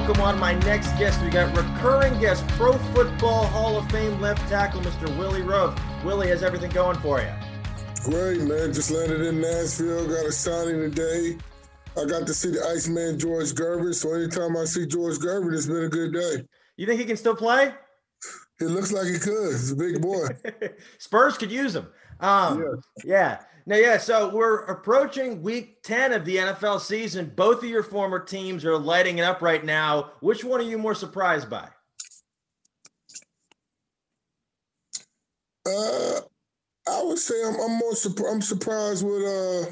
[0.00, 1.20] welcome on my next guest.
[1.22, 5.14] We got recurring guest, Pro Football Hall of Fame left tackle, Mr.
[5.18, 5.78] Willie Roaf.
[6.02, 7.28] Willie, has everything going for you?
[8.04, 8.72] Great, man.
[8.72, 10.08] Just landed in Nashville.
[10.08, 11.36] Got a signing today.
[12.00, 13.94] I got to see the Iceman George Gervin.
[13.94, 16.46] So anytime I see George Gervin, it's been a good day.
[16.78, 17.74] You think he can still play?
[18.58, 19.52] It looks like he could.
[19.52, 20.28] He's a big boy.
[20.98, 21.88] Spurs could use him.
[22.20, 22.64] Um,
[23.04, 23.04] yeah.
[23.04, 23.40] yeah.
[23.70, 27.32] Now, yeah, so we're approaching week 10 of the NFL season.
[27.36, 30.10] Both of your former teams are lighting it up right now.
[30.18, 31.68] Which one are you more surprised by?
[35.64, 36.20] Uh,
[36.88, 38.34] I would say I'm, I'm more surprised.
[38.34, 39.70] I'm surprised with uh,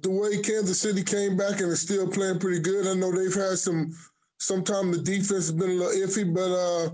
[0.00, 2.86] the way Kansas City came back and is still playing pretty good.
[2.86, 3.94] I know they've had some.
[4.38, 6.88] Sometimes the defense has been a little iffy, but uh,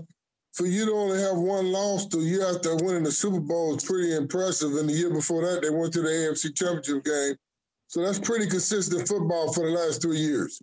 [0.55, 3.83] for you to only have one loss the year after winning the Super Bowl is
[3.83, 4.71] pretty impressive.
[4.77, 7.35] And the year before that, they went to the AFC Championship game.
[7.87, 10.61] So that's pretty consistent football for the last three years.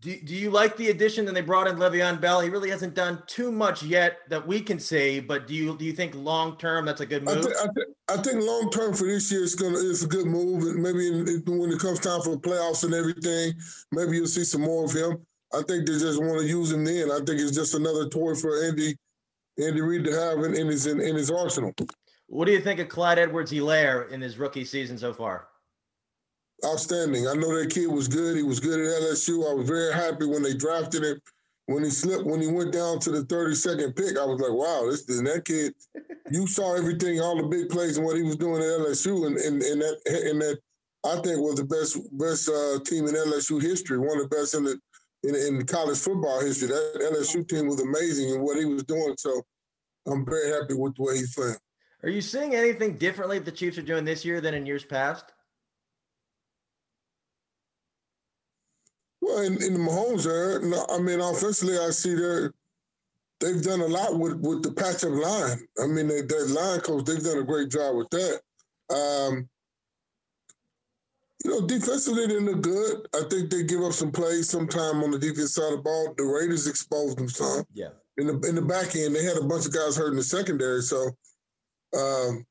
[0.00, 2.40] Do, do you like the addition that they brought in Le'Veon Bell?
[2.40, 5.84] He really hasn't done too much yet that we can say, but do you do
[5.84, 7.38] you think long term that's a good move?
[7.38, 10.08] I, th- I, th- I think long term for this year it's gonna it's a
[10.08, 10.64] good move.
[10.64, 11.10] And maybe
[11.50, 13.54] when it comes time for the playoffs and everything,
[13.92, 15.24] maybe you'll see some more of him.
[15.54, 17.10] I think they just want to use him then.
[17.10, 18.96] I think it's just another toy for Andy
[19.58, 21.72] Andy Reid to have in, in his in, in his arsenal.
[22.26, 25.48] What do you think of Clyde Edwards Helaire in his rookie season so far?
[26.64, 27.28] Outstanding.
[27.28, 28.36] I know that kid was good.
[28.36, 29.48] He was good at LSU.
[29.50, 31.20] I was very happy when they drafted him.
[31.66, 34.86] When he slipped, when he went down to the 32nd pick, I was like, wow,
[34.90, 35.72] this and that kid,
[36.30, 39.26] you saw everything, all the big plays and what he was doing at LSU.
[39.26, 40.58] And, and, and that and that
[41.04, 44.54] I think was the best best uh, team in LSU history, one of the best
[44.54, 44.78] in the
[45.24, 46.68] in, in college football history.
[46.68, 49.14] That LSU team was amazing in what he was doing.
[49.18, 49.42] So
[50.06, 51.56] I'm very happy with the way he's playing.
[52.02, 55.32] Are you seeing anything differently the Chiefs are doing this year than in years past?
[59.22, 62.48] Well, in, in the Mahomes era, I mean, offensively, I see they
[63.40, 65.66] they've done a lot with with the patch up line.
[65.82, 68.40] I mean, they, their line coach, they've done a great job with that.
[68.94, 69.48] Um,
[71.44, 73.06] you know, defensively they look good.
[73.14, 76.14] I think they give up some plays sometime on the defense side of the ball.
[76.16, 77.64] The Raiders exposed them some.
[77.74, 77.88] Yeah.
[78.16, 80.22] In the in the back end, they had a bunch of guys hurt in the
[80.22, 80.80] secondary.
[80.80, 81.10] So,
[81.96, 82.46] um,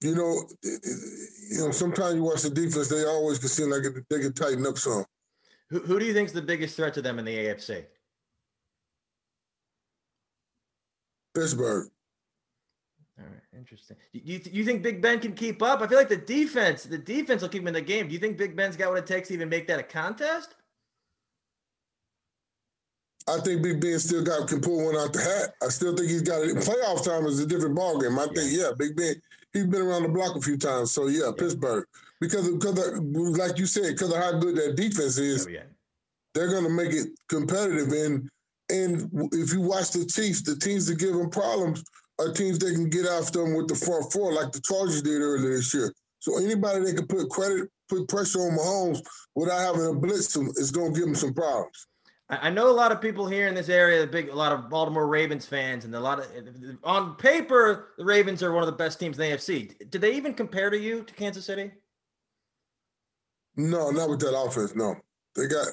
[0.00, 4.20] you know, you know, sometimes you watch the defense, they always can seem like they
[4.20, 5.04] can tighten up some.
[5.70, 7.84] Who who do you think is the biggest threat to them in the AFC?
[11.34, 11.88] Pittsburgh.
[13.18, 13.96] All right, interesting.
[14.12, 15.80] You you think Big Ben can keep up?
[15.80, 18.06] I feel like the defense, the defense will keep him in the game.
[18.06, 20.54] Do you think Big Ben's got what it takes to even make that a contest?
[23.28, 25.54] I think Big Ben still got can pull one out the hat.
[25.62, 26.56] I still think he's got it.
[26.56, 28.18] Playoff time is a different ballgame.
[28.18, 29.20] I think, yeah, Big Ben,
[29.52, 30.92] he's been around the block a few times.
[30.92, 31.32] So yeah, yeah.
[31.36, 31.84] Pittsburgh.
[32.20, 35.62] Because because of, like you said, because of how good that defense is, oh, yeah.
[36.34, 37.92] they're gonna make it competitive.
[37.92, 38.28] And
[38.70, 41.84] and if you watch the Chiefs, the teams that give them problems
[42.18, 45.20] are teams that can get after them with the front four, like the Chargers did
[45.20, 45.92] earlier this year.
[46.18, 49.00] So anybody that can put credit, put pressure on Mahomes
[49.34, 51.86] without having to blitz him is going to give him some problems.
[52.30, 55.06] I know a lot of people here in this area, big a lot of Baltimore
[55.06, 56.26] Ravens fans, and a lot of
[56.84, 59.90] on paper, the Ravens are one of the best teams in the AFC.
[59.90, 61.70] Did they even compare to you to Kansas City?
[63.56, 64.74] No, not with that offense.
[64.74, 64.94] No,
[65.34, 65.68] they got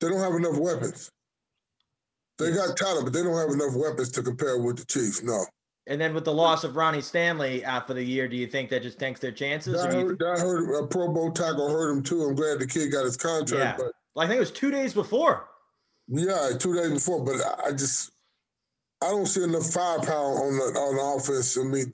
[0.00, 1.10] they don't have enough weapons.
[2.38, 5.22] They got talent, but they don't have enough weapons to compare with the Chiefs.
[5.22, 5.44] No.
[5.86, 8.70] And then with the loss of Ronnie Stanley out for the year, do you think
[8.70, 9.80] that just tanks their chances?
[9.80, 12.22] I heard, I heard a Pro Bowl tackle hurt him too.
[12.22, 13.78] I'm glad the kid got his contract.
[13.78, 13.84] Yeah.
[13.84, 15.48] But well, I think it was two days before.
[16.08, 17.22] Yeah, two days before.
[17.22, 18.12] But I just
[19.02, 21.58] I don't see enough firepower on the on the offense.
[21.58, 21.92] I mean,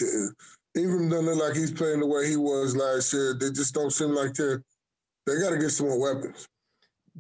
[0.77, 3.35] even doesn't look like he's playing the way he was last year.
[3.35, 4.63] They just don't seem like they're.
[5.27, 6.47] They got to get some more weapons.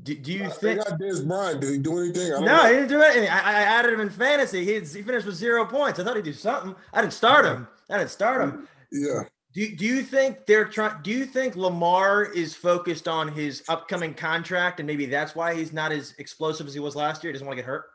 [0.03, 0.85] Do, do you think?
[0.85, 1.61] got Dez Bryant.
[1.61, 2.31] Did he do anything?
[2.31, 2.67] no, know.
[2.67, 3.29] he didn't do anything.
[3.29, 4.65] I, I, added him in fantasy.
[4.65, 5.99] He, he finished with zero points.
[5.99, 6.75] I thought he'd do something.
[6.93, 7.67] I didn't start him.
[7.91, 8.69] I didn't start him.
[8.93, 9.23] Yeah.
[9.53, 11.03] Do, do you think they're trying?
[11.03, 15.73] Do you think Lamar is focused on his upcoming contract, and maybe that's why he's
[15.73, 17.31] not as explosive as he was last year?
[17.31, 17.87] He doesn't want to get hurt.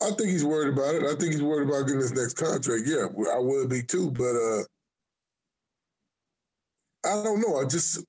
[0.00, 1.02] I think he's worried about it.
[1.04, 2.84] I think he's worried about getting his next contract.
[2.86, 4.62] Yeah, I would be too, but uh
[7.04, 7.60] I don't know.
[7.60, 8.04] I just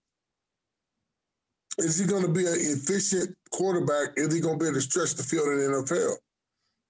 [1.80, 4.10] is he going to be an efficient quarterback?
[4.18, 6.16] Is he going to be able to stretch the field in the NFL?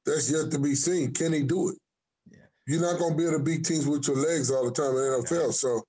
[0.05, 1.13] That's yet to be seen.
[1.13, 1.77] Can he do it?
[2.31, 2.37] Yeah.
[2.67, 4.91] You're not going to be able to beat teams with your legs all the time
[4.91, 5.45] in the NFL.
[5.47, 5.51] Yeah.
[5.51, 5.81] So,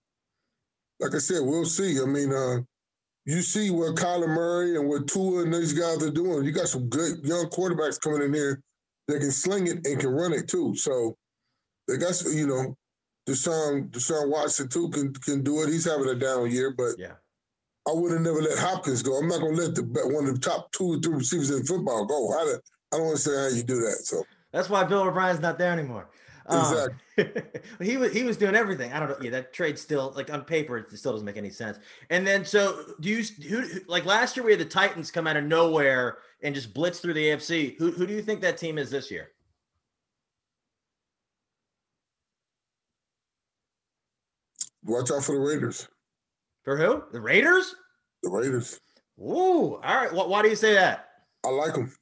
[0.99, 2.01] like I said, we'll see.
[2.01, 2.59] I mean, uh,
[3.25, 6.45] you see what Kyler Murray and what Tua and these guys are doing.
[6.45, 8.61] You got some good young quarterbacks coming in here
[9.09, 10.75] that can sling it and can run it too.
[10.77, 11.17] So
[11.89, 12.77] they got, you know,
[13.29, 15.69] Deshaun Deshaun Watson too can can do it.
[15.69, 17.15] He's having a down year, but yeah
[17.91, 19.19] I would have never let Hopkins go.
[19.19, 22.05] I'm not gonna let the one of the top two or three receivers in football
[22.05, 22.33] go.
[22.33, 22.57] I,
[22.93, 24.05] I don't understand how you do that.
[24.05, 26.09] So that's why Bill O'Brien's not there anymore.
[26.49, 26.95] Exactly.
[27.19, 27.27] Um,
[27.83, 28.93] he was he was doing everything.
[28.93, 29.17] I don't know.
[29.21, 31.79] Yeah, that trade still like on paper it still doesn't make any sense.
[32.11, 35.37] And then so do you who like last year we had the Titans come out
[35.37, 37.77] of nowhere and just blitz through the AFC.
[37.79, 39.31] Who who do you think that team is this year?
[44.85, 45.89] Watch out for the Raiders.
[46.71, 47.03] For who?
[47.11, 47.75] The Raiders?
[48.23, 48.79] The Raiders.
[49.21, 50.13] Ooh, all right.
[50.13, 51.09] Why do you say that?
[51.45, 51.93] I like them.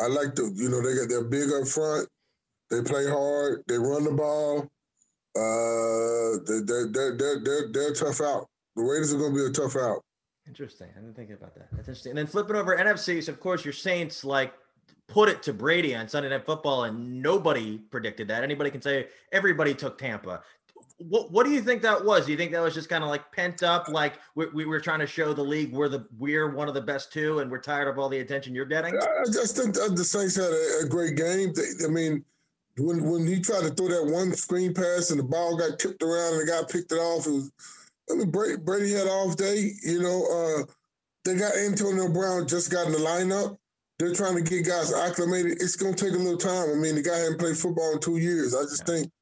[0.00, 2.08] I like the, you know, they got they're big up front.
[2.70, 3.64] They play hard.
[3.68, 4.60] They run the ball.
[5.36, 8.48] Uh, they they they they're, they're, they're tough out.
[8.76, 10.00] The Raiders are going to be a tough out.
[10.48, 10.88] Interesting.
[10.96, 11.68] I didn't think about that.
[11.72, 12.12] That's interesting.
[12.12, 14.54] And then flipping over NFCs, of course, your Saints like
[15.06, 18.42] put it to Brady on Sunday Night Football, and nobody predicted that.
[18.42, 20.42] Anybody can say everybody took Tampa
[20.98, 22.26] what what do you think that was?
[22.26, 24.80] Do you think that was just kind of like pent up, like we, we were
[24.80, 27.60] trying to show the league we're the we're one of the best two, and we're
[27.60, 28.96] tired of all the attention you're getting?
[28.96, 31.52] I just think the Saints had a, a great game.
[31.52, 32.24] They, I mean,
[32.78, 36.02] when when he tried to throw that one screen pass and the ball got tipped
[36.02, 37.52] around and the guy picked it off, it was,
[38.10, 39.72] I mean, Brady, Brady had off day.
[39.82, 40.72] You know, uh,
[41.24, 43.56] they got Antonio Brown just got in the lineup.
[43.98, 45.52] They're trying to get guys acclimated.
[45.60, 46.70] It's going to take a little time.
[46.70, 48.54] I mean, the guy hadn't played football in two years.
[48.54, 48.94] I just yeah.
[48.94, 49.12] think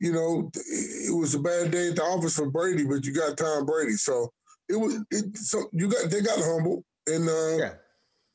[0.00, 3.36] you know, it was a bad day at the office for Brady, but you got
[3.36, 3.92] Tom Brady.
[3.92, 4.30] So
[4.68, 7.72] it was it, so you got they got humble and uh yeah.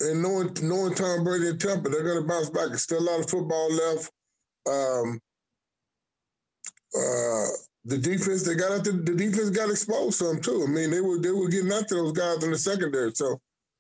[0.01, 2.69] and knowing knowing Tom Brady and Tampa, they're gonna bounce back.
[2.69, 4.11] There's still a lot of football left.
[4.67, 5.19] Um
[6.95, 7.45] uh
[7.85, 10.65] the defense they got after the defense got exposed some too.
[10.67, 13.11] I mean, they were they were getting after those guys in the secondary.
[13.13, 13.39] So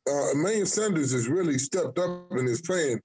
[0.09, 2.99] uh Emmanuel Sanders has really stepped up in his playing.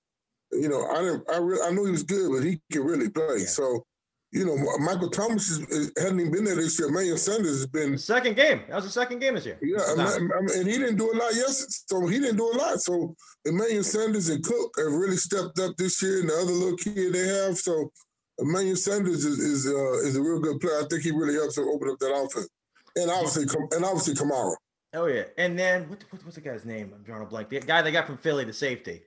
[0.52, 3.10] You know, I didn't I really I knew he was good, but he can really
[3.10, 3.38] play.
[3.38, 3.46] Yeah.
[3.46, 3.84] So
[4.34, 6.88] you know, Michael Thomas is, hadn't even been there this year.
[6.88, 8.62] Emmanuel Sanders has been second game.
[8.68, 9.58] That was the second game this year.
[9.62, 11.72] Yeah, and he didn't do a lot yesterday.
[11.86, 12.80] So he didn't do a lot.
[12.80, 13.14] So
[13.44, 17.12] Emmanuel Sanders and Cook have really stepped up this year, and the other little kid
[17.12, 17.56] they have.
[17.56, 17.92] So
[18.40, 20.80] Emmanuel Sanders is is, uh, is a real good player.
[20.80, 22.48] I think he really helps them open up that offense.
[22.96, 24.56] And obviously, and obviously Kamara.
[24.94, 26.92] Oh yeah, and then what, what's the guy's name?
[26.92, 27.50] I'm drawing a blank.
[27.50, 29.00] The guy they got from Philly, the safety.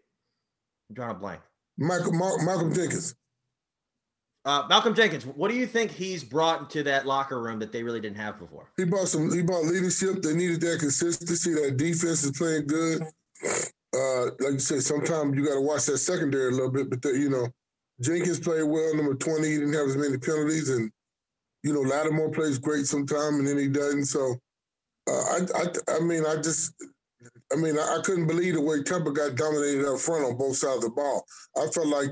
[0.89, 1.41] I'm drawing a blank.
[1.77, 3.13] Michael Malcolm Jenkins.
[4.47, 7.83] Uh, Malcolm Jenkins, what do you think he's brought into that locker room that they
[7.83, 8.71] really didn't have before?
[8.77, 9.29] He brought some.
[9.29, 10.21] He brought leadership.
[10.21, 11.53] They needed that consistency.
[11.53, 13.01] That defense is playing good.
[13.93, 16.89] Uh, like you said, sometimes you got to watch that secondary a little bit.
[16.89, 17.49] But the, you know,
[17.99, 18.95] Jenkins played well.
[18.95, 20.89] Number twenty, he didn't have as many penalties, and
[21.63, 24.05] you know, Lattimore plays great sometimes, and then he doesn't.
[24.05, 24.33] So,
[25.09, 26.73] uh, I, I, I mean, I just,
[27.51, 30.77] I mean, I, couldn't believe the way Tampa got dominated up front on both sides
[30.77, 31.25] of the ball.
[31.57, 32.11] I felt like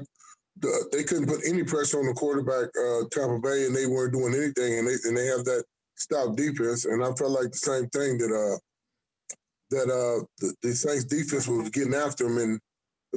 [0.58, 4.14] the, they couldn't put any pressure on the quarterback, uh, Tampa Bay, and they weren't
[4.14, 5.64] doing anything, and they and they have that
[5.96, 8.58] stop defense, and I felt like the same thing that uh
[9.72, 12.60] that uh the, the Saints defense was getting after them, and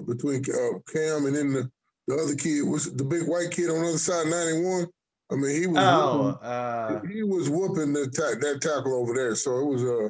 [0.07, 1.71] between uh, Cam and then the,
[2.07, 4.87] the other kid was the big white kid on the other side, ninety one.
[5.31, 9.13] I mean, he was oh, whooping, uh, he was whooping the ta- that tackle over
[9.13, 9.35] there.
[9.35, 10.09] So it was a uh,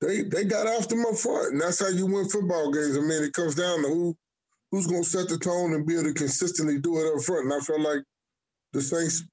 [0.00, 2.96] they they got after him up front, and that's how you win football games.
[2.96, 4.16] I mean, it comes down to who
[4.70, 7.44] who's going to set the tone and be able to consistently do it up front.
[7.44, 8.02] And I felt like
[8.72, 9.24] the Saints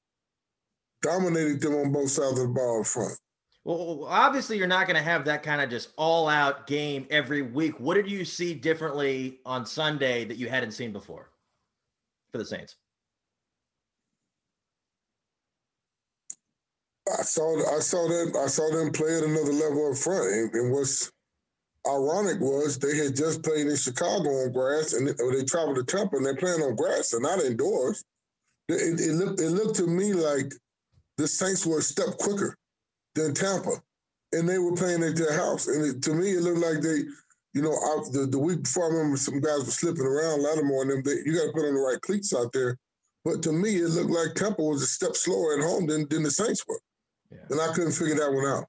[1.02, 3.18] dominated them on both sides of the ball up front.
[3.66, 7.42] Well, obviously, you're not going to have that kind of just all out game every
[7.42, 7.80] week.
[7.80, 11.30] What did you see differently on Sunday that you hadn't seen before
[12.32, 12.76] for the Saints?
[17.08, 20.54] I saw I saw them I saw them play at another level up front, and,
[20.54, 21.12] and what's
[21.88, 25.84] ironic was they had just played in Chicago on grass, and they, they traveled to
[25.84, 28.04] Tampa, and they're playing on grass and not indoors.
[28.70, 30.54] It, it, looked it looked to me like
[31.18, 32.58] the Saints were a step quicker
[33.16, 33.82] than Tampa,
[34.32, 35.68] and they were playing at their house.
[35.68, 37.04] And it, to me, it looked like they,
[37.54, 40.84] you know, I, the, the week before, I remember some guys were slipping around, Lattimore
[40.84, 41.04] and them.
[41.04, 42.78] They, you got to put on the right cleats out there.
[43.26, 46.24] But to me, it looked like Tampa was a step slower at home than, than
[46.24, 46.80] the Saints were.
[47.32, 47.38] Yeah.
[47.52, 48.66] And I couldn't figure that one out.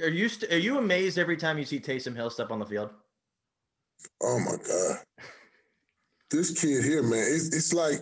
[0.00, 2.66] Are you st- are you amazed every time you see Taysom Hill step on the
[2.66, 2.90] field?
[4.22, 4.98] Oh my god,
[6.30, 8.00] this kid here, man, it's, it's like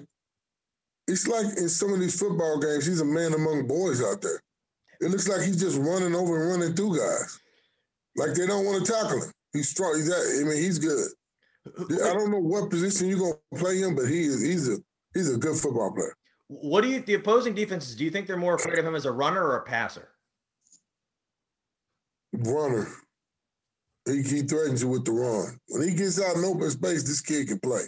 [1.06, 4.40] it's like in some of these football games, he's a man among boys out there.
[5.00, 7.40] It looks like he's just running over and running through guys,
[8.16, 9.32] like they don't want to tackle him.
[9.52, 9.94] He's strong.
[9.96, 11.08] He's that, I mean, he's good.
[11.66, 14.78] I don't know what position you're gonna play him, but he is he's a
[15.14, 16.14] he's a good football player.
[16.48, 17.96] What do you the opposing defenses?
[17.96, 20.08] Do you think they're more afraid of him as a runner or a passer?
[22.38, 22.88] Runner.
[24.06, 25.58] He, he threatens you with the run.
[25.68, 27.82] When he gets out in open space, this kid can play.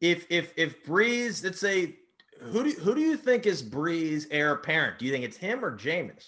[0.00, 1.96] If if if Brees, let's say,
[2.40, 4.98] who do who do you think is Brees' heir apparent?
[4.98, 6.24] Do you think it's him or Jameis?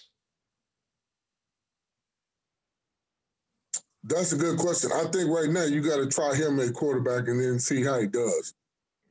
[4.05, 4.91] That's a good question.
[4.93, 8.01] I think right now you got to try him at quarterback and then see how
[8.01, 8.53] he does.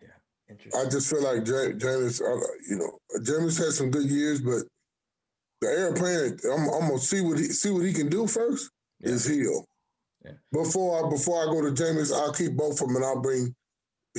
[0.01, 0.09] Yeah,
[0.49, 0.81] interesting.
[0.85, 4.63] I just feel like Jameis, uh, you know, Jameis had some good years, but
[5.61, 6.37] the airplane.
[6.51, 8.71] I'm, I'm, gonna see what he see what he can do first.
[8.99, 9.11] Yeah.
[9.11, 9.65] Is Hill.
[10.25, 10.31] Yeah.
[10.51, 13.55] Before I before I go to Jameis, I'll keep both of them and I'll bring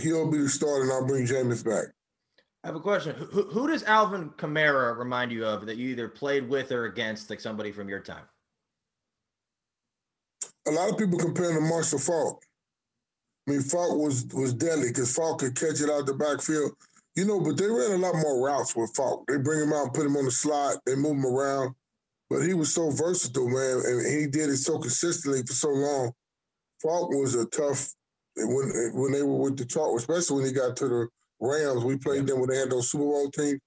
[0.00, 1.92] he'll be the starter and I'll bring Jameis back.
[2.64, 3.16] I have a question.
[3.16, 7.28] Who, who does Alvin Kamara remind you of that you either played with or against,
[7.28, 8.24] like somebody from your time?
[10.68, 12.44] A lot of people compare him to Marshall Faulk.
[13.48, 16.72] I mean, Faulk was was deadly because Faulk could catch it out the backfield.
[17.14, 19.26] You know, but they ran a lot more routes with Faulk.
[19.26, 20.78] They bring him out and put him on the slot.
[20.86, 21.74] They move him around.
[22.30, 26.12] But he was so versatile, man, and he did it so consistently for so long.
[26.82, 27.92] Faulk was a tough
[28.36, 31.08] when when they were with the chart, especially when he got to the
[31.40, 31.84] Rams.
[31.84, 33.60] We played them when they had those Super Bowl teams.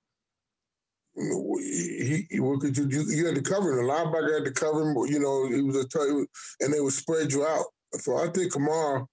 [1.15, 3.85] He, he what could you, you you had to cover him.
[3.85, 4.97] The linebacker had to cover him.
[5.13, 6.07] You know, he was a tough,
[6.61, 7.65] and they would spread you out.
[7.93, 9.05] So I think Kamara,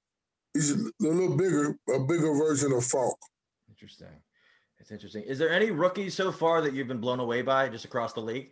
[0.55, 3.19] he's a little bigger, a bigger version of Faulk.
[3.69, 4.22] Interesting.
[4.93, 5.23] It's interesting.
[5.31, 8.21] Is there any rookies so far that you've been blown away by just across the
[8.21, 8.51] league?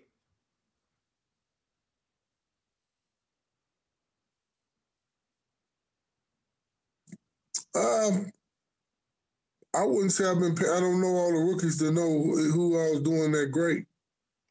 [7.75, 8.33] Um,
[9.75, 10.53] I wouldn't say I've been.
[10.53, 13.85] I don't know all the rookies to know who I was doing that great.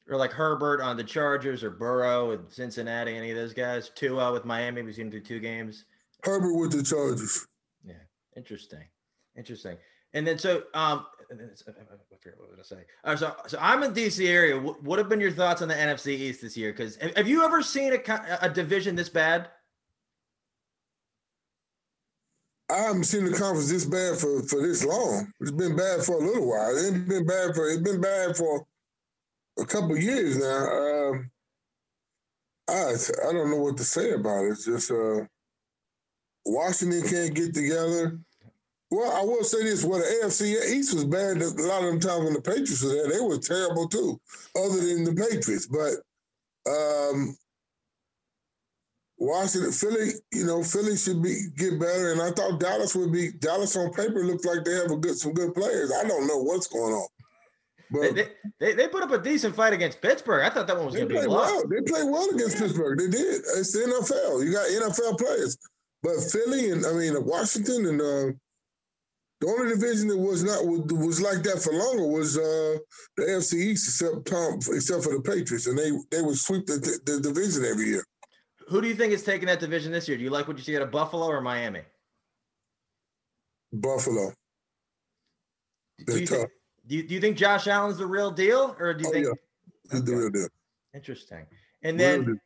[0.07, 3.17] Or like Herbert on the Chargers, or Burrow with Cincinnati.
[3.17, 3.89] Any of those guys?
[3.95, 4.83] Tua with Miami.
[4.83, 5.85] We've seen through two games.
[6.23, 7.47] Herbert with the Chargers.
[7.83, 7.95] Yeah,
[8.37, 8.83] interesting,
[9.35, 9.77] interesting.
[10.13, 12.85] And then so um, I forget what I was gonna say.
[13.05, 14.59] Right, so so I'm in DC area.
[14.59, 16.71] What, what have been your thoughts on the NFC East this year?
[16.71, 19.49] Because have you ever seen a a division this bad?
[22.71, 25.33] I haven't seen the conference this bad for, for this long.
[25.39, 26.69] It's been bad for a little while.
[26.77, 28.65] It's been bad for it's been bad for
[29.59, 31.09] a couple years now.
[31.09, 31.31] Um,
[32.69, 32.93] I
[33.27, 34.51] I don't know what to say about it.
[34.51, 35.21] It's just uh,
[36.45, 38.19] Washington can't get together.
[38.91, 41.99] Well, I will say this: well, the AFC East was bad a lot of them
[41.99, 43.07] times when the Patriots were there.
[43.07, 44.19] They were terrible too,
[44.55, 45.67] other than the Patriots.
[45.67, 45.93] But
[46.69, 47.37] um,
[49.19, 53.31] Washington, Philly, you know, Philly should be get better, and I thought Dallas would be.
[53.31, 55.91] Dallas on paper looked like they have a good some good players.
[55.91, 57.07] I don't know what's going on.
[57.91, 58.27] But they,
[58.59, 60.45] they, they put up a decent fight against Pittsburgh.
[60.45, 61.63] I thought that one was going to be well.
[61.67, 62.99] They played well against Pittsburgh.
[62.99, 63.41] They did.
[63.57, 64.45] It's the NFL.
[64.45, 65.57] You got NFL players,
[66.01, 68.37] but Philly and I mean Washington and uh,
[69.41, 72.77] the only division that was not was like that for longer was uh,
[73.15, 76.99] the AFC East, except Tom, except for the Patriots, and they they would sweep the,
[77.05, 78.03] the division every year
[78.69, 80.17] who do you think is taking that division this year?
[80.17, 81.81] Do you like what you see out of Buffalo or Miami?
[83.73, 84.31] Buffalo.
[86.05, 86.49] Do you, think,
[86.87, 89.25] do you, do you think Josh Allen's the real deal, or do you oh, think
[89.25, 89.31] yeah.
[89.91, 90.11] he's okay.
[90.11, 90.47] the real deal?
[90.93, 91.45] Interesting.
[91.83, 92.39] And then,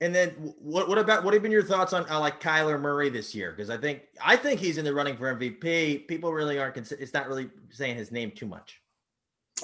[0.00, 3.10] and then, what what about what have been your thoughts on uh, like Kyler Murray
[3.10, 3.50] this year?
[3.50, 6.06] Because I think I think he's in the running for MVP.
[6.06, 6.76] People really aren't.
[6.76, 8.80] It's not really saying his name too much.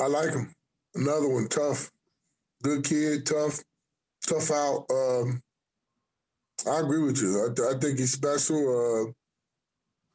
[0.00, 0.52] I like him.
[0.96, 1.90] Another one, tough,
[2.62, 3.60] good kid, tough,
[4.26, 4.86] tough out.
[4.90, 5.40] Um,
[6.68, 7.38] I agree with you.
[7.38, 9.12] I, I think he's special.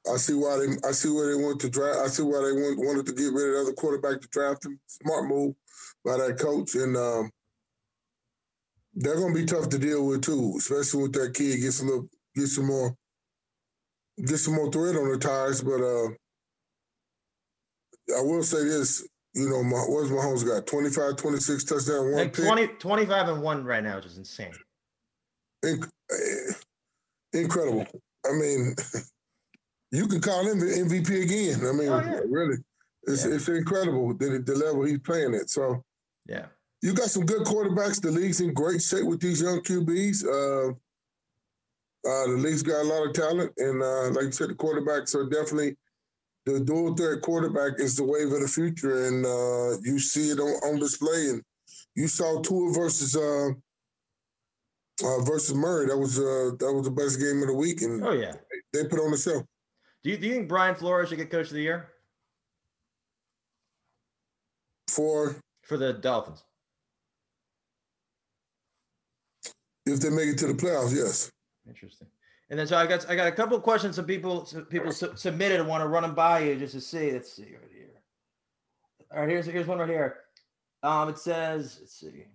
[0.06, 0.88] Uh, I see why they.
[0.88, 2.00] I see why they want to draft.
[2.00, 4.66] I see why they want, wanted to get rid of the other quarterback to draft
[4.66, 4.80] him.
[4.88, 5.56] Smart move
[6.04, 7.32] by that coach, and um,
[8.94, 11.62] they're going to be tough to deal with too, especially with that kid.
[11.62, 12.96] Get some little, get some more,
[14.26, 15.62] get some more thread on the tires.
[15.62, 16.08] But uh,
[18.18, 20.68] I will say this: you know, my, what's Mahomes got?
[20.68, 24.54] 25, 26 touchdown, one like 20, 25 and one right now, which is insane
[27.34, 27.86] incredible.
[28.26, 28.76] I mean,
[29.92, 31.68] you can call him the MVP again.
[31.68, 32.20] I mean, oh, yeah.
[32.28, 32.58] really,
[33.04, 33.34] it's yeah.
[33.36, 35.50] it's incredible the, the level he's playing at.
[35.50, 35.84] So,
[36.28, 36.46] yeah,
[36.82, 38.02] you got some good quarterbacks.
[38.02, 40.26] The league's in great shape with these young QBs.
[40.26, 40.74] Uh,
[42.08, 45.14] uh, the league's got a lot of talent, and uh, like you said, the quarterbacks
[45.16, 45.76] are definitely
[46.46, 50.40] the dual threat quarterback is the wave of the future, and uh, you see it
[50.40, 51.30] on, on display.
[51.30, 51.44] And
[51.96, 53.50] you saw Tua versus uh,
[55.06, 55.88] uh, versus Murray.
[55.88, 58.34] That was uh, that was the best game of the week, and oh yeah,
[58.74, 59.44] they put on the show.
[60.04, 61.90] Do you, do you think Brian Flores should get Coach of the Year
[64.88, 66.44] for for the Dolphins?
[69.92, 71.32] If they make it to the playoffs, yes.
[71.68, 72.08] Interesting.
[72.50, 74.92] And then so I got I got a couple of questions some people some people
[74.92, 77.12] su- submitted and want to run them by you just to see.
[77.12, 78.02] Let's see right here.
[79.14, 80.18] All right, here's here's one right here.
[80.82, 82.26] Um, it says let's see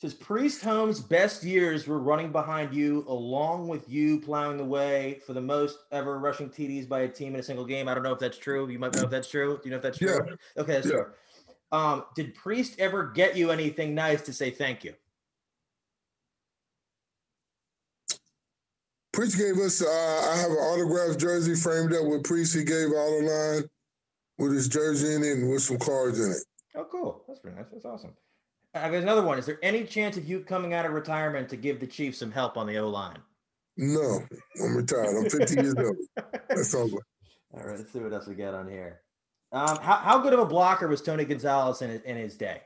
[0.00, 5.20] says Priest Holmes' best years were running behind you, along with you plowing the way
[5.26, 7.86] for the most ever rushing TDs by a team in a single game.
[7.86, 8.68] I don't know if that's true.
[8.70, 9.58] You might know if that's true.
[9.58, 10.18] Do you know if that's true?
[10.26, 10.62] Yeah.
[10.62, 10.92] Okay, that's yeah.
[10.92, 11.06] true.
[11.72, 14.94] Um, did Priest ever get you anything nice to say thank you?
[19.20, 19.82] Priest gave us.
[19.82, 22.56] Uh, I have an autographed jersey framed up with Priest.
[22.56, 23.68] He gave all the line
[24.38, 26.38] with his jersey in it and with some cards in it.
[26.74, 27.22] Oh, cool.
[27.28, 27.66] That's pretty nice.
[27.70, 28.14] That's awesome.
[28.74, 29.38] I got another one.
[29.38, 32.30] Is there any chance of you coming out of retirement to give the Chiefs some
[32.30, 33.18] help on the O line?
[33.76, 34.22] No,
[34.62, 35.14] I'm retired.
[35.14, 35.96] I'm 50 years old.
[36.48, 36.96] That's over.
[37.52, 39.02] All right, let's see what else we got on here.
[39.52, 42.62] Um, how, how good of a blocker was Tony Gonzalez in, in his day?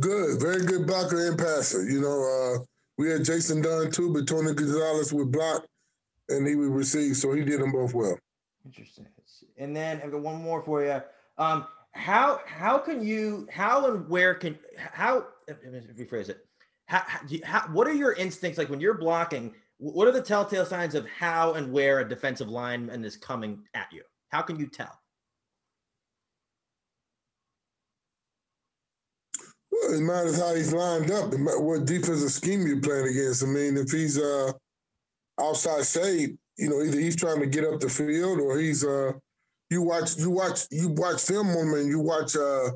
[0.00, 1.88] Good, very good blocker and passer.
[1.88, 2.64] You know, uh,
[3.02, 5.66] we had Jason Dunn too, but Tony Gonzalez would block
[6.28, 8.16] and he would receive, so he did them both well.
[8.64, 9.08] Interesting.
[9.58, 11.02] And then I've got one more for you.
[11.36, 16.46] Um, how how can you how and where can how rephrase it
[16.86, 17.02] how,
[17.44, 21.06] how, what are your instincts like when you're blocking what are the telltale signs of
[21.06, 25.01] how and where a defensive lineman is coming at you how can you tell
[29.72, 31.32] it matters how he's lined up.
[31.34, 33.42] What defensive scheme you're playing against?
[33.42, 34.52] I mean if he's uh
[35.40, 39.12] outside shade you know either he's trying to get up the field or he's uh
[39.70, 42.70] you watch you watch you watch film on them and you watch uh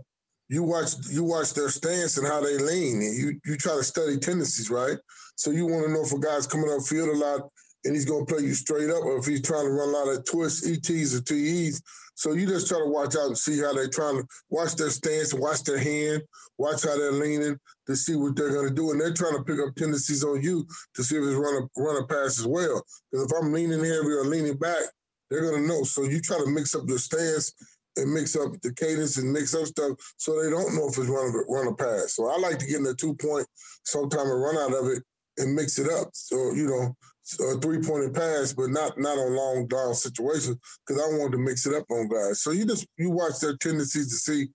[0.49, 3.03] you watch you watch their stance and how they lean.
[3.03, 4.97] And you you try to study tendencies right?
[5.35, 7.51] So you want to know if a guy's coming up field a lot
[7.87, 10.09] and he's to play you straight up or if he's trying to run a lot
[10.09, 11.83] of twists ets or tes
[12.15, 14.91] so you just try to watch out and see how they're trying to watch their
[14.91, 16.23] stance watch their hand
[16.59, 19.61] watch how they're leaning to see what they're to do and they're trying to pick
[19.61, 22.83] up tendencies on you to see if it's run a run a pass as well
[23.11, 24.83] because if i'm leaning heavy or leaning back
[25.31, 25.83] they're gonna know.
[25.85, 27.53] So you try to mix up your stance
[27.97, 31.09] and mix up the cadence and mix up stuff so they don't know if it's
[31.09, 32.15] run a, run a pass.
[32.15, 33.47] So I like to get in the two point
[33.85, 35.03] sometime and run out of it
[35.39, 36.09] and mix it up.
[36.13, 36.97] So you know,
[37.35, 40.57] a three pointed pass, but not not on long down situations
[40.87, 42.43] because I wanted to mix it up on guys.
[42.43, 44.49] So you just you watch their tendencies to see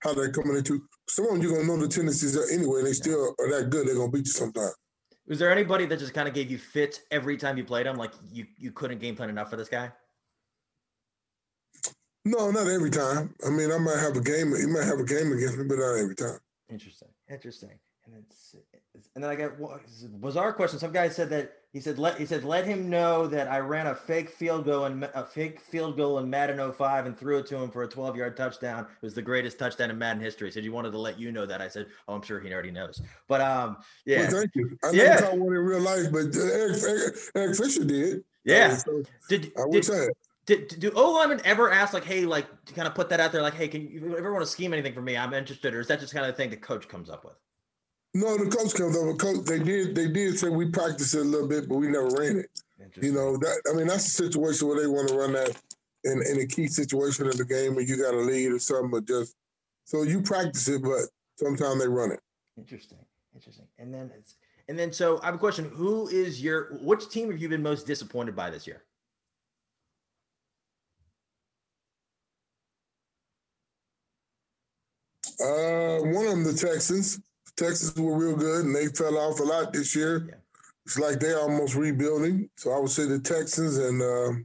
[0.00, 0.82] how they're coming into.
[1.08, 2.82] Some of them you're gonna know the tendencies are anyway.
[2.82, 3.86] They still are that good.
[3.86, 4.72] They're gonna beat you sometime.
[5.26, 7.96] Was there anybody that just kind of gave you fits every time you played them?
[7.96, 9.92] Like you you couldn't game plan enough for this guy?
[12.26, 13.34] No, not every time.
[13.46, 14.54] I mean, I might have a game.
[14.56, 16.38] He might have a game against me, but not every time.
[16.70, 17.08] Interesting.
[17.30, 17.78] Interesting.
[18.06, 18.56] And it's,
[19.14, 19.80] and then I got what,
[20.20, 20.78] bizarre question.
[20.78, 23.88] Some guy said that he said let he said let him know that I ran
[23.88, 27.46] a fake field goal and a fake field goal in Madden 05 and threw it
[27.48, 28.84] to him for a 12 yard touchdown.
[28.84, 30.46] It was the greatest touchdown in Madden history.
[30.46, 31.60] He said he wanted to let you know that.
[31.60, 33.02] I said, oh, I'm sure he already knows.
[33.26, 34.20] But um, yeah.
[34.20, 34.78] Well, thank you.
[34.84, 35.20] I never yeah.
[35.20, 38.24] caught one in real life, but Eric, Eric, Eric Fisher did.
[38.44, 38.68] Yeah.
[38.68, 40.12] Uh, so did I wish did, I had.
[40.46, 43.32] Did, do O linemen ever ask like, hey, like to kind of put that out
[43.32, 45.16] there, like, hey, can you ever want to scheme anything for me?
[45.16, 47.34] I'm interested, or is that just kind of the thing the coach comes up with?
[48.14, 49.14] No, the coach comes over.
[49.14, 49.44] coach.
[49.44, 52.38] They did they did say we practiced it a little bit, but we never ran
[52.38, 52.50] it.
[53.02, 55.60] You know, that I mean that's a situation where they want to run that
[56.04, 58.90] in, in a key situation of the game where you got a lead or something,
[58.90, 59.34] but just
[59.84, 62.20] so you practice it, but sometimes they run it.
[62.56, 62.98] Interesting.
[63.34, 63.66] Interesting.
[63.78, 64.36] And then it's
[64.68, 65.68] and then so I have a question.
[65.74, 68.84] Who is your which team have you been most disappointed by this year?
[75.40, 77.20] Uh, one of them, the Texans.
[77.56, 80.26] Texans were real good, and they fell off a lot this year.
[80.28, 80.34] Yeah.
[80.86, 82.50] It's like they're almost rebuilding.
[82.56, 84.02] So I would say the Texans and.
[84.02, 84.40] Uh,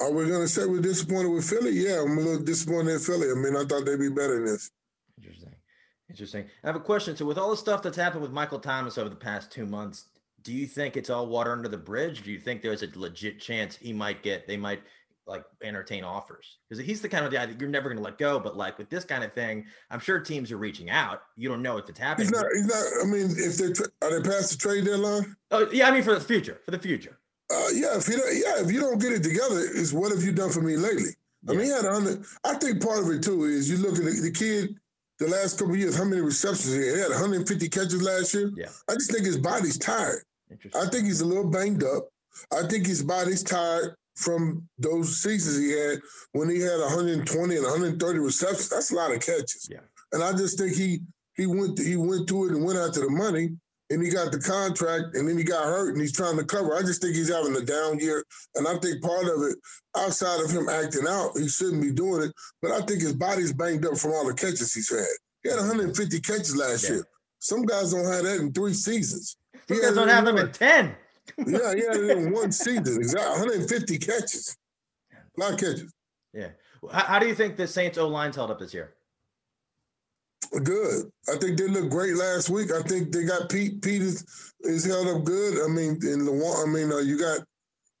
[0.00, 1.72] Are we going to say we're disappointed with Philly?
[1.72, 3.30] Yeah, I'm a little disappointed in Philly.
[3.32, 4.70] I mean, I thought they'd be better than this.
[5.18, 5.54] Interesting.
[6.08, 6.44] Interesting.
[6.62, 7.16] I have a question.
[7.16, 10.06] So, with all the stuff that's happened with Michael Thomas over the past two months,
[10.42, 12.22] do you think it's all water under the bridge?
[12.22, 14.82] Do you think there's a legit chance he might get, they might
[15.28, 16.58] like entertain offers?
[16.68, 18.40] Because he's the kind of guy that you're never going to let go.
[18.40, 21.22] But like with this kind of thing, I'm sure teams are reaching out.
[21.36, 22.28] You don't know if it's happening.
[22.28, 25.36] He's not, he's not, I mean, if they're, are they past the trade deadline?
[25.50, 25.88] Oh, yeah.
[25.88, 27.18] I mean, for the future, for the future.
[27.50, 30.22] Uh, yeah, if you don't, yeah, if you don't get it together, is what have
[30.22, 31.16] you done for me lately?
[31.44, 31.52] Yeah.
[31.52, 32.24] I mean, he had hundred.
[32.44, 34.76] I think part of it too is you look at the, the kid.
[35.18, 36.94] The last couple years, how many receptions he had?
[36.94, 38.52] He had 150 catches last year.
[38.54, 40.22] Yeah, I just think his body's tired.
[40.76, 42.08] I think he's a little banged up.
[42.52, 46.00] I think his body's tired from those seasons he had
[46.32, 48.68] when he had 120 and 130 receptions.
[48.68, 49.68] That's a lot of catches.
[49.70, 49.80] Yeah.
[50.12, 51.00] And I just think he
[51.36, 53.50] he went to, he went to it and went after the money
[53.90, 56.74] and he got the contract and then he got hurt and he's trying to cover.
[56.74, 58.24] I just think he's having a down year.
[58.56, 59.56] And I think part of it,
[59.96, 62.32] outside of him acting out, he shouldn't be doing it.
[62.60, 65.06] But I think his body's banged up from all the catches he's had.
[65.44, 66.96] He had 150 catches last yeah.
[66.96, 67.08] year.
[67.38, 69.36] Some guys don't have that in three seasons.
[69.68, 70.96] You guys don't have them in 10.
[71.38, 72.96] Yeah, he had it in one season.
[72.96, 73.30] Exactly.
[73.30, 74.56] 150 catches.
[75.12, 75.92] A lot of catches.
[76.32, 76.48] Yeah.
[76.90, 78.94] How, how do you think the Saints O line's held up this year?
[80.62, 81.10] Good.
[81.28, 82.70] I think they looked great last week.
[82.72, 83.82] I think they got Peat.
[83.82, 84.24] Peat is,
[84.60, 85.64] is held up good.
[85.64, 87.40] I mean, in the one, I mean, uh, you got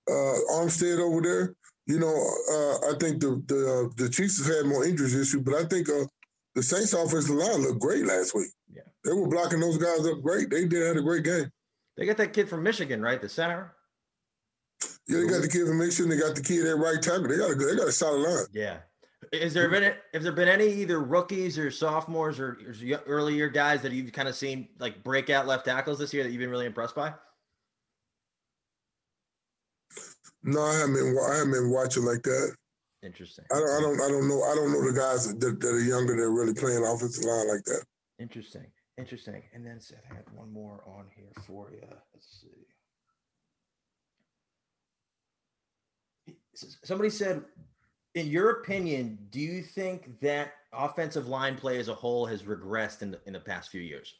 [0.08, 1.54] uh, Armstead over there.
[1.86, 5.40] You know, uh, I think the the uh, the Chiefs have had more injuries issue,
[5.40, 6.04] but I think uh,
[6.54, 8.50] the Saints offensive line looked great last week.
[8.72, 8.82] Yeah.
[9.04, 10.50] They were blocking those guys up great.
[10.50, 11.50] They did had a great game.
[11.98, 13.20] They got that kid from Michigan, right?
[13.20, 13.74] The center.
[15.08, 16.08] Yeah, they got the kid from Michigan.
[16.08, 17.26] They got the kid at right tackle.
[17.26, 18.46] They got a good, they got a solid line.
[18.52, 18.76] Yeah.
[19.32, 22.56] Is there been has there been any either rookies or sophomores or,
[22.92, 26.22] or early year guys that you've kind of seen like breakout left tackles this year
[26.22, 27.12] that you've been really impressed by?
[30.44, 30.94] No, I haven't.
[30.94, 32.54] Been, I haven't been watching like that.
[33.02, 33.44] Interesting.
[33.52, 33.68] I don't.
[33.68, 34.00] I don't.
[34.00, 34.42] I don't know.
[34.44, 37.48] I don't know the guys that, that are younger that are really playing offensive line
[37.48, 37.82] like that.
[38.20, 38.66] Interesting.
[38.98, 39.42] Interesting.
[39.54, 41.86] And then Seth I had one more on here for you.
[42.12, 42.66] Let's see.
[46.82, 47.44] Somebody said,
[48.16, 53.02] in your opinion, do you think that offensive line play as a whole has regressed
[53.02, 54.14] in the, in the past few years?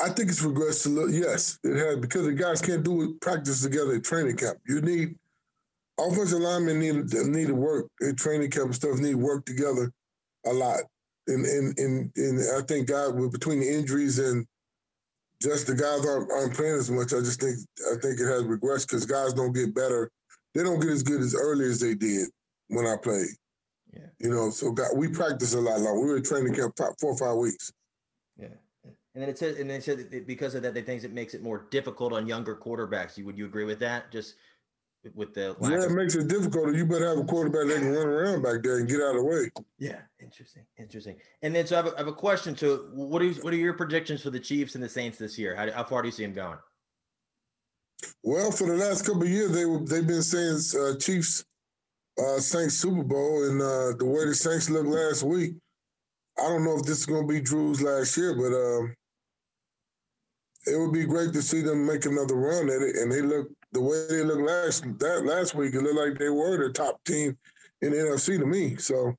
[0.00, 1.12] I think it's regressed a little.
[1.12, 4.58] Yes, it has because the guys can't do it, practice together at training camp.
[4.66, 5.14] You need
[6.00, 8.98] offensive linemen need need to work at training camp stuff.
[8.98, 9.92] Need to work together
[10.46, 10.80] a lot.
[11.26, 14.46] And and and, and I think God between the injuries and
[15.40, 17.12] just the guys aren't, aren't playing as much.
[17.12, 17.56] I just think
[17.92, 20.10] I think it has regressed because guys don't get better.
[20.54, 22.28] They don't get as good as early as they did
[22.68, 23.28] when I played.
[23.92, 24.06] Yeah.
[24.18, 26.00] You know, so God, we practice a lot long.
[26.00, 27.72] We were training camp four or five weeks.
[28.38, 28.48] Yeah.
[29.14, 31.42] And then it said, and they said because of that, they think it makes it
[31.42, 33.16] more difficult on younger quarterbacks.
[33.16, 34.10] You would you agree with that?
[34.10, 34.34] Just
[35.14, 36.74] with the yeah, it makes it difficult.
[36.74, 39.16] You better have a quarterback that can run around back there and get out of
[39.16, 39.64] the way.
[39.78, 41.16] Yeah, interesting, interesting.
[41.42, 42.56] And then so I have a, I have a question.
[42.56, 45.54] So what are what are your predictions for the Chiefs and the Saints this year?
[45.54, 46.58] How, how far do you see them going?
[48.22, 49.64] Well, for the last couple of years, they
[49.94, 51.44] they've been saying uh, Chiefs
[52.18, 55.54] uh, Saints Super Bowl, and uh, the way the Saints looked last week,
[56.38, 58.94] I don't know if this is going to be Drew's last year, but um,
[60.66, 62.96] it would be great to see them make another run at it.
[62.96, 65.74] And they look the way they looked last that last week.
[65.74, 67.36] It looked like they were the top team
[67.82, 68.76] in the NFC to me.
[68.76, 69.14] So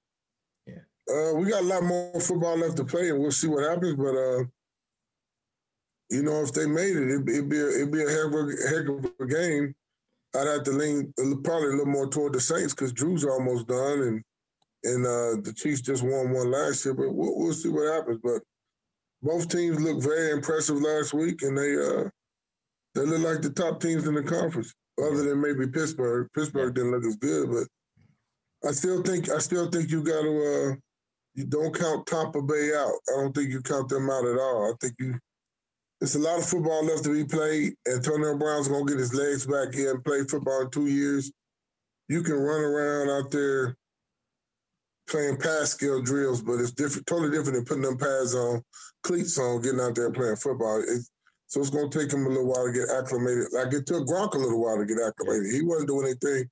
[0.65, 0.75] yeah,
[1.13, 3.95] uh, we got a lot more football left to play, and we'll see what happens.
[3.95, 4.43] But uh,
[6.09, 8.33] you know, if they made it, it'd, it'd be a, it'd be a heck, of
[8.33, 9.75] a heck of a game.
[10.35, 11.13] I'd have to lean
[11.43, 14.23] probably a little more toward the Saints because Drew's almost done, and
[14.85, 16.93] and uh, the Chiefs just won one last year.
[16.93, 18.19] But we'll, we'll see what happens.
[18.23, 18.41] But
[19.21, 22.09] both teams looked very impressive last week, and they uh,
[22.95, 26.29] they look like the top teams in the conference, other than maybe Pittsburgh.
[26.33, 30.71] Pittsburgh didn't look as good, but I still think I still think you got to
[30.71, 30.75] uh,
[31.35, 32.93] you don't count Tampa Bay out.
[33.09, 34.71] I don't think you count them out at all.
[34.71, 35.19] I think you.
[35.99, 37.73] There's a lot of football left to be played.
[37.85, 41.31] And Antonio Brown's gonna get his legs back here and play football in two years.
[42.07, 43.75] You can run around out there
[45.07, 48.61] playing pass skill drills, but it's different, totally different than putting them pads on,
[49.03, 50.83] cleats on, getting out there playing football.
[50.85, 51.09] It's,
[51.55, 53.45] so it's going to take him a little while to get acclimated.
[53.53, 55.53] Like it took Gronk a little while to get acclimated.
[55.53, 56.49] He wasn't doing anything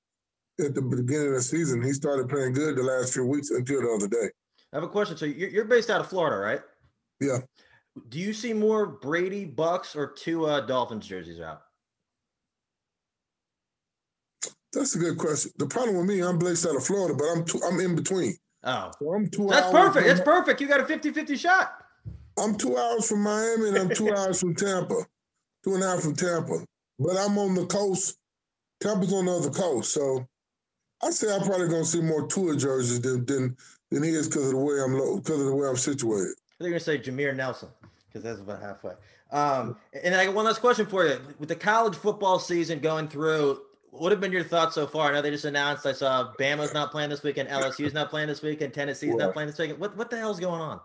[0.64, 1.82] at the beginning of the season.
[1.82, 4.30] He started playing good the last few weeks until the other day.
[4.72, 5.18] I have a question.
[5.18, 6.62] So you're based out of Florida, right?
[7.20, 7.40] Yeah.
[8.08, 11.60] Do you see more Brady Bucks or Tua uh, Dolphins jerseys out?
[14.72, 15.52] That's a good question.
[15.58, 18.32] The problem with me, I'm based out of Florida, but I'm two, I'm in between.
[18.62, 19.48] Oh, so I'm two.
[19.48, 20.06] That's perfect.
[20.06, 20.62] That's perfect.
[20.62, 21.83] You got a 50-50 shot.
[22.38, 25.06] I'm two hours from Miami and I'm two hours from Tampa,
[25.62, 26.64] two and a half from Tampa.
[26.98, 28.16] But I'm on the coast.
[28.80, 30.26] Tampa's on the other coast, so
[31.02, 33.56] I say I'm probably gonna see more Tua jerseys than than
[33.90, 36.34] than he is because of the way I'm because of the way I'm situated.
[36.36, 37.68] I think you're gonna say Jameer Nelson
[38.06, 38.94] because that's about halfway.
[39.30, 41.18] Um, and I got one last question for you.
[41.38, 45.10] With the college football season going through, what have been your thoughts so far?
[45.10, 45.86] I know they just announced.
[45.86, 49.48] I saw Bama's not playing this weekend, LSU's not playing this weekend, Tennessee's not playing
[49.48, 49.80] this weekend.
[49.80, 50.80] What what the hell's going on?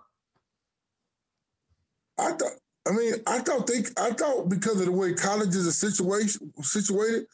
[2.20, 2.54] I thought.
[2.88, 3.84] I mean, I thought they.
[3.98, 7.26] I thought because of the way colleges are situation situated,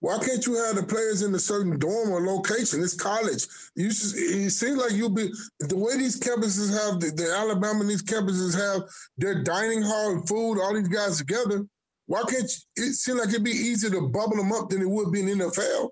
[0.00, 2.82] why can't you have the players in a certain dorm or location?
[2.82, 3.46] It's college.
[3.74, 7.80] You should, it seems like you'll be the way these campuses have the, the Alabama
[7.80, 8.82] and these campuses have
[9.16, 11.66] their dining hall and food, all these guys together.
[12.06, 14.88] Why can't you, it seem like it'd be easier to bubble them up than it
[14.88, 15.90] would be in the NFL?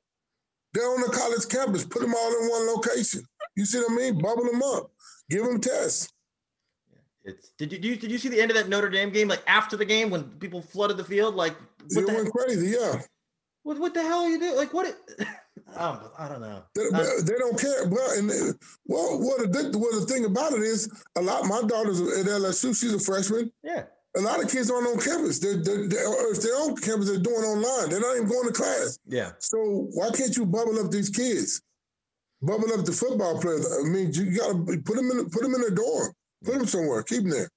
[0.74, 1.84] They're on the college campus.
[1.84, 3.22] Put them all in one location.
[3.56, 4.18] You see what I mean?
[4.18, 4.90] Bubble them up.
[5.30, 6.12] Give them tests.
[7.24, 9.28] It's did you, did you did you see the end of that Notre Dame game?
[9.28, 11.54] Like after the game when people flooded the field, like
[11.90, 12.76] it went crazy.
[12.78, 13.00] Yeah.
[13.62, 14.56] What what the hell are you doing?
[14.56, 14.86] Like what?
[14.86, 14.96] It,
[15.76, 16.62] um, I don't know.
[16.74, 16.82] They,
[17.22, 17.88] they, don't care.
[17.88, 18.40] Well, and they,
[18.86, 21.46] well, what the what the thing about it is, a lot.
[21.46, 22.78] My daughter's at LSU.
[22.78, 23.50] She's a freshman.
[23.62, 23.84] Yeah.
[24.16, 25.40] A lot of kids aren't on campus.
[25.40, 27.90] They're, they're, they're, if they're on campus, they're doing online.
[27.90, 28.96] They're not even going to class.
[29.08, 29.32] Yeah.
[29.40, 31.62] So why can't you bubble up these kids?
[32.40, 33.66] Bubble up the football players.
[33.66, 36.12] I mean, you got to put them in put them in a dorm.
[36.44, 37.02] Put them somewhere.
[37.02, 37.50] Keep them there.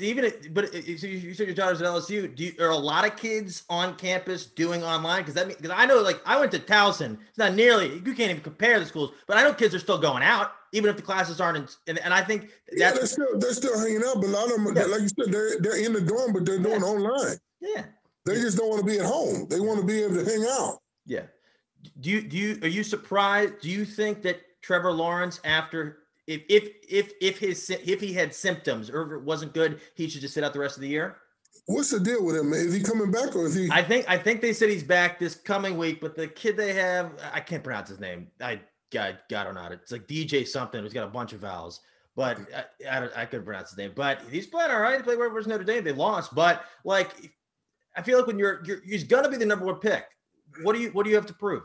[0.00, 0.98] even but you
[1.34, 2.34] said your daughter's at LSU.
[2.34, 5.22] Do you, are a lot of kids on campus doing online?
[5.22, 7.18] Because that because I know like I went to Towson.
[7.28, 9.98] It's not nearly you can't even compare the schools, but I know kids are still
[9.98, 11.56] going out even if the classes aren't.
[11.58, 14.44] In, and, and I think yeah, they're still they're still hanging out, but a lot
[14.44, 14.84] of them, yeah.
[14.84, 16.86] like you said, they're they're in the dorm, but they're doing yeah.
[16.86, 17.36] online.
[17.60, 17.84] Yeah,
[18.24, 19.46] they just don't want to be at home.
[19.48, 20.78] They want to be able to hang out.
[21.06, 21.22] Yeah.
[22.00, 23.60] Do you do you are you surprised?
[23.60, 28.34] Do you think that Trevor Lawrence after if if if if his if he had
[28.34, 30.88] symptoms or if it wasn't good, he should just sit out the rest of the
[30.88, 31.16] year.
[31.64, 32.52] What's the deal with him?
[32.52, 33.68] Is he coming back or is he?
[33.70, 36.74] I think I think they said he's back this coming week, but the kid they
[36.74, 38.28] have, I can't pronounce his name.
[38.40, 38.60] I
[38.92, 40.82] God, God or not, it's like DJ something.
[40.82, 41.80] He's got a bunch of vowels,
[42.14, 42.38] but
[42.86, 43.92] I, I, I couldn't pronounce his name.
[43.94, 44.98] But he's playing all right.
[44.98, 45.82] He played versus Notre Dame.
[45.82, 47.10] They lost, but like
[47.96, 50.04] I feel like when you're, you're he's gonna be the number one pick.
[50.62, 51.62] What do you what do you have to prove?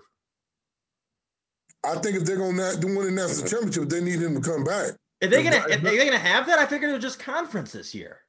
[1.86, 4.42] I think if they're going to do win the national championship, they need him to
[4.42, 4.94] come back.
[5.22, 5.58] Are they gonna?
[5.58, 6.60] Are they gonna have that?
[6.60, 8.20] I figured it was just conference this year.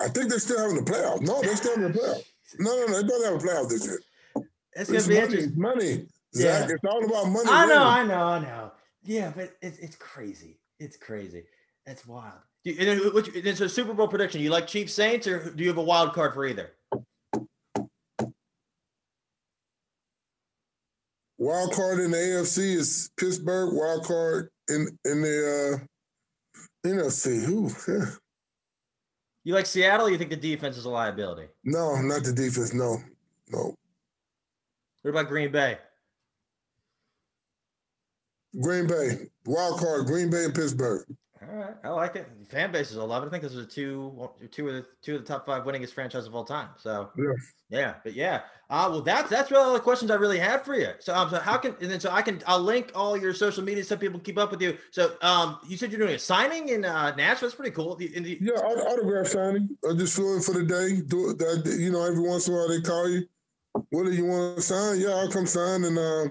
[0.00, 1.20] I think they're still having the playoff.
[1.20, 2.22] No, they're still having the playoff.
[2.58, 4.00] No, no, no, they don't have a playoff this year.
[4.72, 6.06] It's, it's gonna be money, money.
[6.32, 6.62] Yeah.
[6.62, 7.46] Zach, it's all about money.
[7.46, 8.72] I know, I know, I know.
[9.02, 10.58] Yeah, but it's it's crazy.
[10.78, 11.44] It's crazy.
[11.84, 12.40] It's wild.
[12.64, 14.40] You, and then, which, it's a Super Bowl prediction.
[14.40, 16.70] You like Chiefs Saints, or do you have a wild card for either?
[21.38, 23.72] Wild card in the AFC is Pittsburgh.
[23.72, 25.80] Wild card in in the
[26.84, 27.44] uh, NFC.
[27.44, 27.70] Who?
[27.86, 28.06] Yeah.
[29.44, 30.10] You like Seattle?
[30.10, 31.48] you think the defense is a liability?
[31.64, 32.74] No, not the defense.
[32.74, 32.98] No,
[33.50, 33.74] no.
[35.02, 35.78] What about Green Bay?
[38.60, 39.30] Green Bay.
[39.46, 40.06] Wild card.
[40.06, 41.04] Green Bay and Pittsburgh.
[41.50, 42.28] All right, I like it.
[42.50, 43.26] Fan bases will love it.
[43.26, 45.92] I think this is a two, two of the two of the top five winningest
[45.94, 46.68] franchise of all time.
[46.76, 47.32] So yeah,
[47.70, 48.42] yeah, but yeah.
[48.68, 50.90] Uh, well, that's that's really all the questions I really had for you.
[50.98, 53.64] So, um, so how can and then so I can I'll link all your social
[53.64, 54.76] media so people keep up with you.
[54.90, 57.48] So, um, you said you're doing a signing in uh, Nashville.
[57.48, 57.96] That's pretty cool.
[57.96, 59.70] The, the, yeah, autograph signing.
[59.88, 61.00] I just fill in for the day.
[61.00, 61.76] Do that.
[61.78, 63.22] You know, every once in a while they call you.
[63.90, 65.00] What do you want to sign?
[65.00, 66.24] Yeah, I'll come sign, and uh,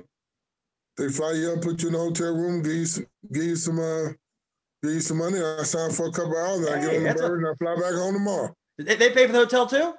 [0.97, 3.55] they fly you up, put you in the hotel room, give you some, give you
[3.55, 4.09] some uh
[4.87, 5.39] give you some money.
[5.39, 6.67] I sign for a couple hours.
[6.67, 8.55] Hey, I get on the bird a, and I fly back home tomorrow.
[8.77, 9.93] They, they pay for the hotel too.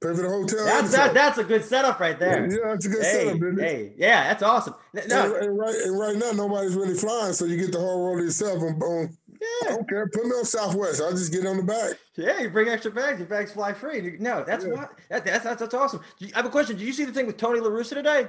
[0.00, 0.64] Pay for the hotel.
[0.64, 2.50] That's that, that's a good setup right there.
[2.50, 3.60] Yeah, that's a good hey, setup, it?
[3.60, 4.74] Hey, yeah, that's awesome.
[5.08, 8.06] No, and, and, right, and right now nobody's really flying, so you get the whole
[8.06, 8.62] roll yourself.
[8.62, 9.46] On, on yeah.
[9.64, 10.06] I don't care.
[10.08, 11.00] Put me on Southwest.
[11.00, 11.98] I'll just get on the back.
[12.16, 13.18] Yeah, you bring extra bags.
[13.18, 14.16] Your bags fly free.
[14.20, 14.72] No, that's yeah.
[14.72, 14.98] what.
[15.08, 16.00] That, that's, that's that's awesome.
[16.22, 16.76] I have a question.
[16.76, 18.28] Did you see the thing with Tony La Russa today?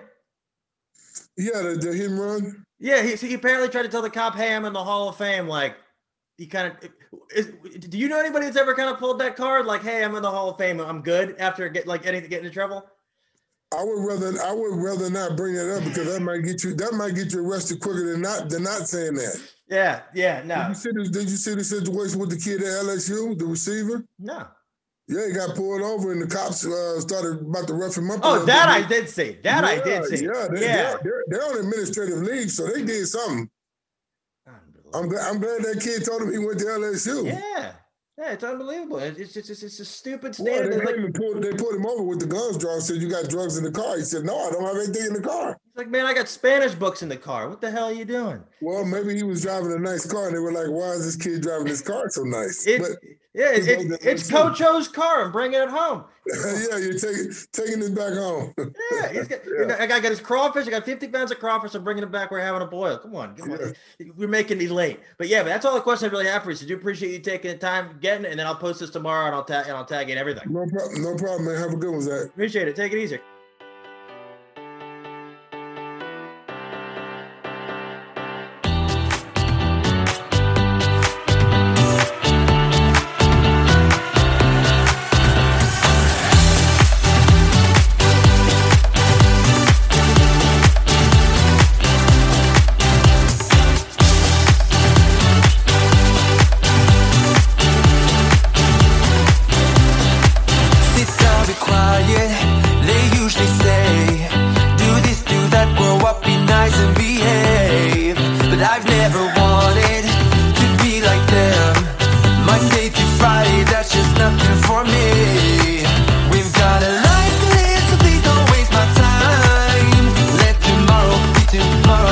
[1.38, 2.66] Yeah, the, the hit run.
[2.80, 5.18] Yeah, he, he apparently tried to tell the cop, "Hey, I'm in the Hall of
[5.18, 5.76] Fame." Like,
[6.42, 6.90] he kind of
[7.36, 7.54] is,
[7.88, 10.24] do you know anybody that's ever kind of pulled that card like hey i'm in
[10.24, 12.84] the hall of fame i'm good after get like getting get into trouble
[13.74, 16.74] I would rather I would rather not bring it up because that might get you
[16.76, 19.42] that might get you arrested quicker than not than not saying that.
[19.70, 20.56] Yeah, yeah, no.
[20.58, 23.46] Did you see the, did you see the situation with the kid at LSU, the
[23.46, 24.04] receiver?
[24.20, 24.46] No.
[25.08, 28.20] Yeah, he got pulled over and the cops uh, started about to rough him up.
[28.24, 29.38] Oh, that I did see.
[29.42, 30.26] That yeah, I did see.
[30.26, 30.76] Yeah, they, yeah.
[30.76, 33.50] They're, they're, they're on administrative leave, so they did something.
[34.94, 37.26] I'm glad, I'm glad that kid told him he went to LSU.
[37.26, 37.74] Yeah.
[38.18, 39.00] Yeah, it's unbelievable.
[39.00, 40.70] It's just it's, it's a stupid standard.
[40.70, 42.80] Well, they, like, pulled, they pulled him over with the guns drawn.
[42.80, 43.98] Said you got drugs in the car.
[43.98, 46.76] He said, "No, I don't have anything in the car." Like, "Man, I got Spanish
[46.76, 47.50] books in the car.
[47.50, 50.36] What the hell are you doing?" Well, maybe he was driving a nice car, and
[50.36, 52.92] they were like, "Why is this kid driving this car so nice?" It, but,
[53.34, 55.26] yeah, it, it, it's Coach O's car.
[55.26, 56.04] I'm bringing it home.
[56.28, 58.54] yeah, you're taking taking it back home.
[58.58, 59.78] yeah, he's got, yeah.
[59.80, 60.68] I got his crawfish.
[60.68, 61.74] I got 50 pounds of crawfish.
[61.74, 62.30] I'm bringing it back.
[62.30, 63.00] We're having a boil.
[63.00, 63.74] Come on, come on.
[64.16, 65.00] We're making me late.
[65.18, 66.58] But yeah, but that's all the questions I really have for you.
[66.58, 68.92] So I do appreciate you taking the time getting it, and then I'll post this
[68.92, 70.44] tomorrow, and I'll tag and I'll tag in everything.
[70.54, 71.02] No problem.
[71.02, 71.58] No problem, man.
[71.58, 72.28] Have a good one, Zach.
[72.28, 72.76] Appreciate it.
[72.76, 73.20] Take it easy.